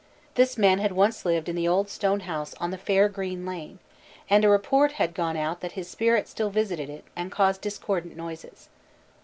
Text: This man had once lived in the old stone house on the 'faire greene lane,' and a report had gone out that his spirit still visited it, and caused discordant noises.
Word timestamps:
This 0.33 0.57
man 0.57 0.79
had 0.79 0.93
once 0.93 1.25
lived 1.25 1.47
in 1.47 1.55
the 1.55 1.67
old 1.67 1.87
stone 1.87 2.21
house 2.21 2.55
on 2.59 2.71
the 2.71 2.77
'faire 2.79 3.07
greene 3.07 3.45
lane,' 3.45 3.77
and 4.31 4.43
a 4.43 4.49
report 4.49 4.93
had 4.93 5.13
gone 5.13 5.37
out 5.37 5.59
that 5.59 5.73
his 5.73 5.87
spirit 5.87 6.27
still 6.27 6.49
visited 6.49 6.89
it, 6.89 7.03
and 7.15 7.31
caused 7.31 7.61
discordant 7.61 8.17
noises. 8.17 8.67